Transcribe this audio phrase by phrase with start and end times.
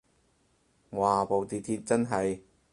[0.91, 2.39] 嘩部地鐵真係